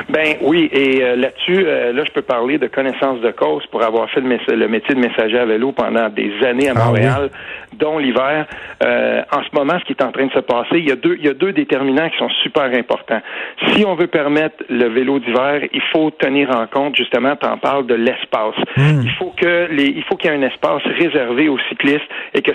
Ben 0.09 0.35
oui, 0.41 0.69
et 0.71 1.03
euh, 1.03 1.15
là-dessus, 1.15 1.65
euh, 1.65 1.93
là, 1.93 2.03
je 2.05 2.11
peux 2.11 2.21
parler 2.21 2.57
de 2.57 2.67
connaissance 2.67 3.19
de 3.21 3.31
cause 3.31 3.65
pour 3.67 3.83
avoir 3.83 4.09
fait 4.09 4.21
le, 4.21 4.67
métier 4.67 4.95
de 4.95 4.99
messager 4.99 5.37
à 5.37 5.45
vélo 5.45 5.71
pendant 5.71 6.09
des 6.09 6.31
années 6.45 6.69
à 6.69 6.73
ah 6.75 6.85
Montréal, 6.85 7.29
dont 7.73 7.97
l'hiver. 7.97 8.45
Euh, 8.83 9.21
en 9.31 9.43
ce 9.43 9.55
moment, 9.55 9.77
ce 9.79 9.85
qui 9.85 9.93
est 9.93 10.03
en 10.03 10.11
train 10.11 10.25
de 10.25 10.31
se 10.31 10.39
passer, 10.39 10.77
il 10.77 10.87
y 10.87 10.91
a 10.91 10.95
deux, 10.95 11.15
il 11.19 11.25
y 11.25 11.29
a 11.29 11.33
deux 11.33 11.53
déterminants 11.53 12.09
qui 12.09 12.17
sont 12.17 12.29
super 12.43 12.65
importants. 12.73 13.21
Si 13.67 13.85
on 13.85 13.95
veut 13.95 14.07
permettre 14.07 14.63
le 14.69 14.87
vélo 14.89 15.19
d'hiver, 15.19 15.61
il 15.71 15.81
faut 15.91 16.11
tenir 16.11 16.49
en 16.51 16.67
compte 16.67 16.95
justement, 16.95 17.35
tu 17.35 17.47
en 17.47 17.57
parles 17.57 17.85
de 17.87 17.95
l'espace. 17.95 18.55
Hmm. 18.77 19.01
Il 19.03 19.11
faut 19.17 19.33
que 19.37 19.67
les, 19.71 19.87
il 19.87 20.03
faut 20.03 20.15
qu'il 20.15 20.31
y 20.31 20.33
ait 20.33 20.37
un 20.37 20.41
espace 20.41 20.81
réservé 20.83 21.49
aux 21.49 21.59
cyclistes 21.69 22.09
et 22.33 22.41
que 22.41 22.51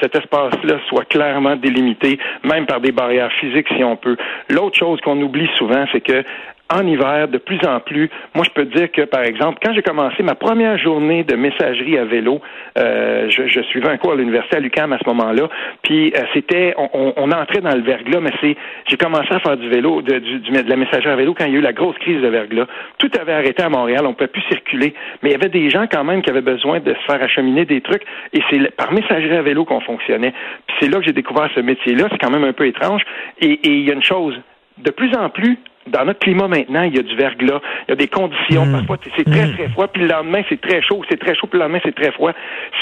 cet 0.00 0.14
espace-là 0.14 0.76
soit 0.88 1.04
clairement 1.04 1.56
délimité, 1.56 2.18
même 2.44 2.66
par 2.66 2.80
des 2.80 2.92
barrières 2.92 3.32
physiques 3.40 3.68
si 3.76 3.84
on 3.84 3.96
peut. 3.96 4.16
L'autre 4.48 4.76
chose 4.76 5.00
qu'on 5.00 5.20
oublie 5.20 5.48
souvent, 5.56 5.84
c'est 5.92 6.00
que 6.00 6.24
en 6.72 6.86
hiver, 6.86 7.28
de 7.28 7.38
plus 7.38 7.58
en 7.66 7.80
plus, 7.80 8.08
moi 8.34 8.44
je 8.44 8.50
peux 8.50 8.64
dire 8.64 8.90
que, 8.92 9.02
par 9.02 9.22
exemple, 9.22 9.58
quand 9.62 9.72
j'ai 9.74 9.82
commencé 9.82 10.22
ma 10.22 10.34
première 10.34 10.78
journée 10.78 11.24
de 11.24 11.34
messagerie 11.34 11.98
à 11.98 12.04
vélo, 12.04 12.40
euh, 12.78 13.28
je, 13.28 13.48
je, 13.48 13.60
suivais 13.62 13.88
un 13.88 13.96
cours 13.96 14.12
à 14.12 14.16
l'université 14.16 14.56
à 14.56 14.60
l'UQAM 14.60 14.92
à 14.92 14.98
ce 14.98 15.08
moment-là, 15.08 15.48
puis 15.82 16.12
euh, 16.16 16.22
c'était, 16.32 16.74
on, 16.76 17.12
on, 17.16 17.30
entrait 17.32 17.60
dans 17.60 17.74
le 17.74 17.82
verglas, 17.82 18.20
mais 18.20 18.30
c'est, 18.40 18.56
j'ai 18.88 18.96
commencé 18.96 19.28
à 19.30 19.40
faire 19.40 19.56
du 19.56 19.68
vélo, 19.68 20.02
de, 20.02 20.18
du, 20.18 20.38
de 20.38 20.68
la 20.70 20.76
messagerie 20.76 21.10
à 21.10 21.16
vélo 21.16 21.34
quand 21.34 21.46
il 21.46 21.52
y 21.52 21.56
a 21.56 21.58
eu 21.58 21.62
la 21.62 21.72
grosse 21.72 21.98
crise 21.98 22.20
de 22.20 22.28
verglas. 22.28 22.66
Tout 22.98 23.10
avait 23.20 23.32
arrêté 23.32 23.62
à 23.62 23.68
Montréal, 23.68 24.02
on 24.04 24.10
ne 24.10 24.14
pouvait 24.14 24.28
plus 24.28 24.42
circuler, 24.42 24.94
mais 25.22 25.30
il 25.30 25.32
y 25.32 25.36
avait 25.36 25.48
des 25.48 25.70
gens 25.70 25.86
quand 25.90 26.04
même 26.04 26.22
qui 26.22 26.30
avaient 26.30 26.40
besoin 26.40 26.78
de 26.80 26.94
se 26.94 27.12
faire 27.12 27.22
acheminer 27.22 27.64
des 27.64 27.80
trucs, 27.80 28.02
et 28.32 28.40
c'est 28.50 28.70
par 28.76 28.92
messagerie 28.92 29.36
à 29.36 29.42
vélo 29.42 29.64
qu'on 29.64 29.80
fonctionnait. 29.80 30.32
Puis 30.66 30.76
c'est 30.80 30.88
là 30.88 30.98
que 30.98 31.04
j'ai 31.04 31.12
découvert 31.12 31.48
ce 31.54 31.60
métier-là, 31.60 32.06
c'est 32.10 32.18
quand 32.18 32.30
même 32.30 32.44
un 32.44 32.52
peu 32.52 32.66
étrange, 32.66 33.02
et 33.40 33.58
il 33.64 33.88
y 33.88 33.90
a 33.90 33.94
une 33.94 34.02
chose, 34.04 34.38
de 34.78 34.90
plus 34.90 35.14
en 35.16 35.28
plus, 35.28 35.58
dans 35.86 36.04
notre 36.04 36.20
climat 36.20 36.46
maintenant, 36.46 36.82
il 36.82 36.94
y 36.94 36.98
a 36.98 37.02
du 37.02 37.16
verglas, 37.16 37.60
il 37.88 37.90
y 37.90 37.92
a 37.92 37.96
des 37.96 38.08
conditions, 38.08 38.66
mm. 38.66 38.72
parfois 38.72 38.98
c'est 39.16 39.24
très 39.24 39.46
mm. 39.46 39.52
très 39.54 39.68
froid, 39.70 39.88
puis 39.88 40.02
le 40.02 40.08
lendemain 40.08 40.42
c'est 40.48 40.60
très 40.60 40.82
chaud, 40.82 41.02
c'est 41.08 41.18
très 41.18 41.34
chaud, 41.34 41.46
puis 41.46 41.58
le 41.58 41.64
lendemain 41.64 41.80
c'est 41.84 41.94
très 41.94 42.12
froid. 42.12 42.32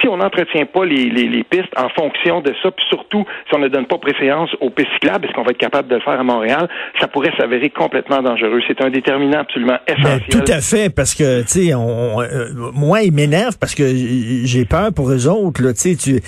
Si 0.01 0.09
on 0.09 0.17
n'entretient 0.17 0.67
pas 0.67 0.85
les, 0.85 1.09
les, 1.09 1.29
les, 1.29 1.45
pistes 1.45 1.73
en 1.77 1.89
fonction 1.91 2.41
de 2.41 2.53
ça, 2.63 2.71
puis 2.71 2.85
surtout 2.89 3.25
si 3.49 3.55
on 3.55 3.61
ne 3.61 3.69
donne 3.69 3.87
pas 3.87 3.99
préséance 3.99 4.51
aux 4.61 4.71
pistes 4.71 4.91
cyclables, 4.95 5.27
est-ce 5.27 5.35
qu'on 5.35 5.45
va 5.45 5.53
être 5.53 5.59
capable 5.59 5.89
de 5.89 5.95
le 5.95 6.01
faire 6.01 6.19
à 6.19 6.25
Montréal, 6.25 6.69
ça 7.01 7.07
pourrait 7.07 7.33
s'avérer 7.39 7.71
complètement 7.71 8.21
dangereux. 8.21 8.61
C'est 8.67 8.83
un 8.83 8.91
déterminant 8.91 9.41
absolument 9.41 9.79
ben, 9.87 9.97
essentiel. 9.97 10.45
tout 10.45 10.53
à 10.53 10.61
fait, 10.61 10.95
parce 10.95 11.15
que 11.15 11.43
tu 11.43 11.49
sais, 11.49 11.75
on, 11.75 12.21
euh, 12.21 12.49
moi 12.75 13.03
il 13.03 13.13
m'énerve 13.13 13.59
parce 13.61 13.75
que 13.75 13.85
j'ai 13.87 14.65
peur 14.65 14.93
pour 14.93 15.11
eux 15.11 15.29
autres. 15.29 15.63
Là, 15.63 15.73
tu, 15.73 16.21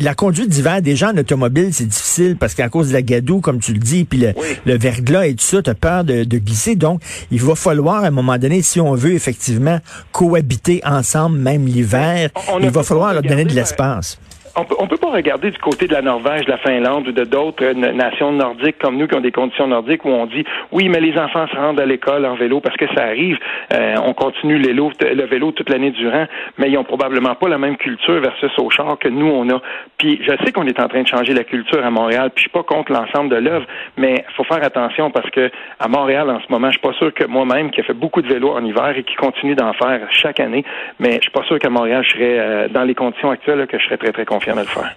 la 0.00 0.14
conduite 0.14 0.48
d'hiver 0.48 0.82
des 0.82 0.94
gens 0.94 1.12
en 1.12 1.18
automobile, 1.18 1.72
c'est 1.72 1.88
difficile 1.88 2.36
parce 2.38 2.54
qu'à 2.54 2.68
cause 2.68 2.90
de 2.90 2.94
la 2.94 3.02
gadoue, 3.02 3.40
comme 3.40 3.58
tu 3.58 3.72
le 3.72 3.78
dis, 3.80 4.04
puis 4.04 4.20
le, 4.20 4.32
le 4.64 4.78
verglas 4.78 5.26
et 5.26 5.32
tout 5.34 5.44
ça, 5.44 5.62
t'as 5.62 5.74
peur 5.74 6.04
de 6.04 6.11
de, 6.24 6.38
glisser. 6.38 6.76
Donc, 6.76 7.02
il 7.30 7.40
va 7.42 7.54
falloir, 7.54 8.04
à 8.04 8.08
un 8.08 8.10
moment 8.10 8.38
donné, 8.38 8.62
si 8.62 8.80
on 8.80 8.94
veut 8.94 9.14
effectivement 9.14 9.78
cohabiter 10.12 10.80
ensemble, 10.84 11.38
même 11.38 11.66
l'hiver, 11.66 12.30
il 12.60 12.70
va 12.70 12.82
falloir 12.82 13.12
leur 13.12 13.22
donner 13.22 13.44
de 13.44 13.54
l'espace 13.54 14.18
on 14.56 14.64
peut, 14.64 14.76
peut 14.88 14.96
pas 14.96 15.10
regarder 15.10 15.50
du 15.50 15.58
côté 15.58 15.86
de 15.86 15.94
la 15.94 16.02
Norvège, 16.02 16.44
de 16.44 16.50
la 16.50 16.58
Finlande 16.58 17.08
ou 17.08 17.12
de 17.12 17.24
d'autres 17.24 17.72
nations 17.72 18.32
nordiques 18.32 18.78
comme 18.78 18.98
nous 18.98 19.06
qui 19.06 19.14
ont 19.14 19.20
des 19.20 19.32
conditions 19.32 19.66
nordiques 19.66 20.04
où 20.04 20.10
on 20.10 20.26
dit 20.26 20.44
oui, 20.72 20.88
mais 20.88 21.00
les 21.00 21.16
enfants 21.18 21.46
se 21.48 21.56
rendent 21.56 21.80
à 21.80 21.86
l'école 21.86 22.26
en 22.26 22.34
vélo 22.34 22.60
parce 22.60 22.76
que 22.76 22.86
ça 22.94 23.04
arrive. 23.04 23.38
Euh, 23.72 23.94
on 24.04 24.12
continue 24.12 24.58
le 24.58 25.24
vélo 25.24 25.52
toute 25.52 25.70
l'année 25.70 25.90
durant, 25.90 26.26
mais 26.58 26.70
ils 26.70 26.76
ont 26.76 26.84
probablement 26.84 27.34
pas 27.34 27.48
la 27.48 27.58
même 27.58 27.76
culture 27.76 28.20
versus 28.20 28.50
au 28.58 28.68
char 28.68 28.98
que 28.98 29.08
nous 29.08 29.26
on 29.26 29.48
a. 29.50 29.62
Puis 29.96 30.20
je 30.22 30.32
sais 30.44 30.52
qu'on 30.52 30.66
est 30.66 30.78
en 30.80 30.88
train 30.88 31.02
de 31.02 31.08
changer 31.08 31.32
la 31.32 31.44
culture 31.44 31.84
à 31.84 31.90
Montréal, 31.90 32.30
puis 32.34 32.44
je 32.44 32.48
suis 32.48 32.50
pas 32.50 32.62
contre 32.62 32.92
l'ensemble 32.92 33.30
de 33.30 33.36
l'œuvre, 33.36 33.66
mais 33.96 34.24
faut 34.36 34.44
faire 34.44 34.62
attention 34.62 35.10
parce 35.10 35.30
que 35.30 35.50
à 35.80 35.88
Montréal 35.88 36.28
en 36.28 36.40
ce 36.40 36.46
moment, 36.50 36.68
je 36.68 36.78
suis 36.78 36.88
pas 36.88 36.94
sûr 36.94 37.14
que 37.14 37.24
moi-même 37.24 37.70
qui 37.70 37.80
ai 37.80 37.84
fait 37.84 37.94
beaucoup 37.94 38.20
de 38.20 38.28
vélo 38.28 38.50
en 38.50 38.64
hiver 38.64 38.92
et 38.96 39.02
qui 39.02 39.14
continue 39.14 39.54
d'en 39.54 39.72
faire 39.72 40.00
chaque 40.10 40.40
année, 40.40 40.64
mais 40.98 41.14
je 41.14 41.22
suis 41.22 41.30
pas 41.30 41.44
sûr 41.44 41.58
qu'à 41.58 41.70
Montréal 41.70 42.04
je 42.04 42.10
serais 42.10 42.38
euh, 42.38 42.68
dans 42.68 42.84
les 42.84 42.94
conditions 42.94 43.30
actuelles 43.30 43.66
que 43.66 43.78
je 43.78 43.84
serais 43.84 43.96
très 43.96 44.12
très 44.12 44.26
confiant 44.26 44.41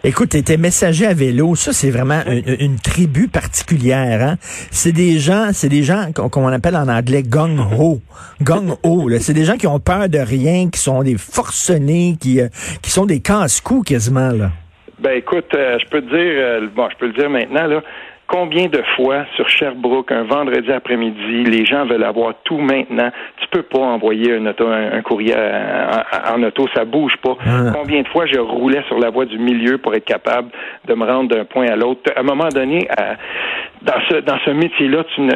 Écoute, 0.04 0.30
t'étais 0.30 0.58
messager 0.58 1.06
à 1.06 1.14
vélo. 1.14 1.56
Ça, 1.56 1.74
c'est 1.74 1.90
vraiment 1.90 2.22
une, 2.28 2.78
tribu 2.80 3.28
particulière. 3.28 4.22
Hein? 4.22 4.36
C'est 4.72 4.92
des 4.92 5.20
gens, 5.20 5.50
c'est 5.54 5.70
des 5.70 5.84
gens 5.84 6.12
qu'on 6.14 6.48
appelle 6.48 6.76
en 6.76 6.88
anglais 6.88 7.24
gung 7.24 7.60
ho, 7.78 8.02
gung 8.42 8.78
ho. 8.84 9.10
C'est 9.20 9.34
des 9.34 9.46
gens 9.46 9.58
qui 9.58 9.68
ont 9.68 9.80
peur 9.80 10.10
de 10.10 10.20
rien, 10.20 10.70
qui 10.70 10.80
sont 10.80 11.04
des 11.04 11.18
forcenés, 11.18 12.16
qui 12.20 12.42
euh, 12.42 12.48
qui 12.82 12.92
sont 12.92 13.06
des 13.06 13.20
casse-coups 13.20 13.90
quasiment 13.90 14.32
là. 14.32 14.52
Ben 15.00 15.18
écoute, 15.18 15.54
euh, 15.54 15.78
je 15.80 15.90
peux 15.90 16.02
te 16.02 16.10
dire, 16.10 16.18
euh, 16.20 16.68
bon, 16.74 16.88
je 16.90 16.98
peux 16.98 17.08
le 17.08 17.14
dire 17.14 17.30
maintenant 17.30 17.68
là. 17.68 17.82
Combien 18.28 18.66
de 18.66 18.82
fois 18.96 19.26
sur 19.36 19.48
Sherbrooke, 19.48 20.12
un 20.12 20.24
vendredi 20.24 20.72
après-midi, 20.72 21.44
les 21.44 21.66
gens 21.66 21.86
veulent 21.86 22.04
avoir 22.04 22.34
tout 22.44 22.58
maintenant? 22.58 23.12
Tu 23.40 23.48
peux 23.50 23.62
pas 23.62 23.80
envoyer 23.80 24.34
un, 24.34 24.48
auto, 24.48 24.68
un, 24.68 25.02
courrier 25.02 25.36
en, 25.36 26.42
auto, 26.42 26.68
ça 26.74 26.86
bouge 26.86 27.16
pas. 27.22 27.38
Ah. 27.46 27.72
Combien 27.74 28.02
de 28.02 28.08
fois 28.08 28.26
je 28.26 28.40
roulais 28.40 28.82
sur 28.88 28.98
la 28.98 29.12
voie 29.12 29.26
du 29.26 29.38
milieu 29.38 29.78
pour 29.78 29.94
être 29.94 30.06
capable 30.06 30.50
de 30.86 30.94
me 30.96 31.06
rendre 31.06 31.36
d'un 31.36 31.46
point 31.46 31.68
à 31.68 31.76
l'autre? 31.76 32.12
À 32.16 32.22
un 32.22 32.24
moment 32.24 32.50
donné, 32.50 32.88
dans 33.84 34.02
ce 34.10 34.16
dans 34.22 34.40
ce 34.44 34.52
métier-là, 34.52 35.04
tu 35.14 35.22
ne 35.22 35.34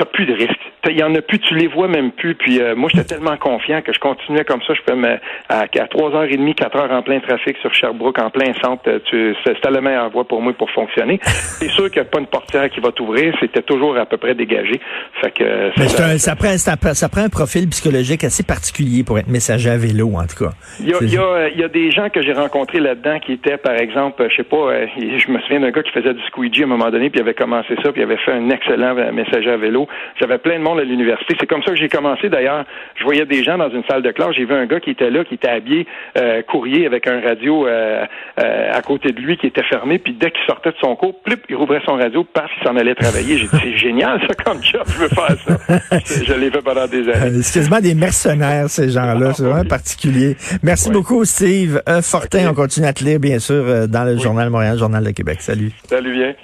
t'as 0.00 0.06
plus 0.06 0.24
de 0.24 0.32
risques. 0.32 0.72
Il 0.88 0.98
y 0.98 1.02
en 1.02 1.14
a 1.14 1.20
plus, 1.20 1.38
tu 1.40 1.54
les 1.54 1.66
vois 1.66 1.88
même 1.88 2.10
plus. 2.10 2.34
Puis 2.34 2.60
euh, 2.60 2.74
moi, 2.74 2.88
j'étais 2.92 3.14
tellement 3.14 3.36
confiant 3.36 3.82
que 3.82 3.92
je 3.92 3.98
continuais 3.98 4.44
comme 4.44 4.62
ça. 4.66 4.72
Je 4.72 4.80
peux 4.80 4.96
me 4.96 5.18
à, 5.48 5.60
à 5.60 5.66
3h30, 5.66 6.54
4h 6.54 6.90
en 6.90 7.02
plein 7.02 7.20
trafic 7.20 7.56
sur 7.58 7.72
Sherbrooke, 7.74 8.18
en 8.18 8.30
plein 8.30 8.54
centre. 8.62 8.82
Euh, 8.88 9.34
c'était 9.44 9.70
la 9.70 9.80
meilleure 9.82 10.10
voie 10.10 10.26
pour 10.26 10.40
moi 10.40 10.54
pour 10.54 10.70
fonctionner. 10.70 11.20
C'est 11.22 11.68
sûr 11.68 11.90
qu'il 11.90 12.00
n'y 12.00 12.08
a 12.08 12.10
pas 12.10 12.20
une 12.20 12.26
portière 12.26 12.70
qui 12.70 12.80
va 12.80 12.92
t'ouvrir. 12.92 13.34
C'était 13.40 13.62
toujours 13.62 13.96
à 13.98 14.06
peu 14.06 14.16
près 14.16 14.34
dégagé. 14.34 14.80
Fait 15.20 15.30
que 15.32 15.44
euh, 15.44 15.70
Mais 15.76 15.84
un, 15.84 16.18
ça, 16.18 16.34
prend, 16.34 16.56
ça, 16.56 17.08
prend 17.08 17.22
un 17.24 17.28
profil 17.28 17.68
psychologique 17.68 18.24
assez 18.24 18.42
particulier 18.42 19.04
pour 19.04 19.18
être 19.18 19.28
messager 19.28 19.68
à 19.68 19.76
vélo, 19.76 20.12
en 20.16 20.26
tout 20.26 20.44
cas. 20.44 20.52
Il 20.80 20.88
y 20.88 20.94
a, 20.94 20.98
il 21.02 21.12
y 21.12 21.18
a, 21.18 21.48
il 21.50 21.60
y 21.60 21.64
a 21.64 21.68
des 21.68 21.90
gens 21.90 22.08
que 22.08 22.22
j'ai 22.22 22.32
rencontrés 22.32 22.80
là-dedans 22.80 23.18
qui 23.20 23.32
étaient, 23.34 23.58
par 23.58 23.74
exemple, 23.74 24.26
je 24.30 24.36
sais 24.36 24.44
pas, 24.44 24.86
je 24.96 25.30
me 25.30 25.38
souviens 25.40 25.60
d'un 25.60 25.70
gars 25.70 25.82
qui 25.82 25.92
faisait 25.92 26.14
du 26.14 26.22
squeegee 26.22 26.62
à 26.62 26.64
un 26.64 26.68
moment 26.68 26.90
donné, 26.90 27.10
puis 27.10 27.18
il 27.18 27.22
avait 27.22 27.34
commencé 27.34 27.74
ça, 27.82 27.92
puis 27.92 28.00
il 28.00 28.04
avait 28.04 28.16
fait 28.16 28.32
un 28.32 28.48
excellent 28.48 28.94
messager 29.12 29.50
à 29.50 29.58
vélo. 29.58 29.86
J'avais 30.18 30.38
plein 30.38 30.58
de 30.58 30.64
monde 30.64 30.78
à 30.80 30.84
l'université. 30.84 31.36
C'est 31.38 31.46
comme 31.46 31.62
ça 31.62 31.70
que 31.70 31.76
j'ai 31.76 31.88
commencé. 31.88 32.28
D'ailleurs, 32.28 32.64
je 32.96 33.04
voyais 33.04 33.26
des 33.26 33.42
gens 33.42 33.58
dans 33.58 33.70
une 33.70 33.84
salle 33.84 34.02
de 34.02 34.10
classe. 34.10 34.34
J'ai 34.36 34.44
vu 34.44 34.54
un 34.54 34.66
gars 34.66 34.80
qui 34.80 34.90
était 34.90 35.10
là, 35.10 35.24
qui 35.24 35.34
était 35.34 35.48
habillé 35.48 35.86
euh, 36.18 36.42
courrier 36.42 36.86
avec 36.86 37.06
un 37.06 37.20
radio 37.20 37.66
euh, 37.66 38.04
euh, 38.38 38.72
à 38.72 38.82
côté 38.82 39.12
de 39.12 39.20
lui 39.20 39.36
qui 39.36 39.46
était 39.46 39.62
fermé. 39.62 39.98
Puis 39.98 40.14
dès 40.14 40.30
qu'il 40.30 40.44
sortait 40.46 40.70
de 40.70 40.76
son 40.80 40.96
cours, 40.96 41.20
plup, 41.22 41.44
il 41.48 41.56
rouvrait 41.56 41.80
son 41.86 41.94
radio, 41.94 42.24
paf, 42.24 42.50
il 42.60 42.66
s'en 42.66 42.76
allait 42.76 42.94
travailler. 42.94 43.38
J'ai 43.38 43.46
dit, 43.46 43.58
c'est 43.62 43.76
génial 43.76 44.20
ça 44.20 44.34
comme 44.44 44.62
job. 44.62 44.82
Je 44.86 44.98
veux 44.98 45.08
faire 45.08 45.36
ça. 45.46 45.98
je 46.24 46.34
l'ai 46.34 46.50
fait 46.50 46.62
pendant 46.62 46.86
des 46.86 47.08
années. 47.08 47.42
C'est 47.42 47.60
quasiment 47.60 47.80
des 47.80 47.94
mercenaires 47.94 48.68
ces 48.68 48.90
gens-là. 48.90 49.32
C'est 49.34 49.44
vraiment 49.44 49.64
particulier. 49.64 50.36
Merci 50.62 50.90
beaucoup, 50.90 51.24
Steve. 51.24 51.80
Fortin, 52.02 52.50
on 52.50 52.54
continue 52.54 52.86
à 52.86 52.92
te 52.92 53.04
lire, 53.04 53.20
bien 53.20 53.38
sûr, 53.38 53.88
dans 53.88 54.04
le 54.04 54.18
Journal 54.18 54.50
Montréal, 54.50 54.78
Journal 54.78 55.04
de 55.04 55.10
Québec. 55.10 55.40
Salut. 55.40 55.70
Salut 55.88 56.12
bien. 56.12 56.34